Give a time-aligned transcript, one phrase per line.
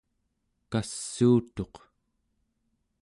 [0.71, 1.75] kassuutuq